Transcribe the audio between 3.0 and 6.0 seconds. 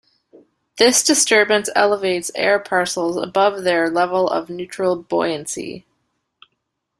above their level of neutral buoyancy.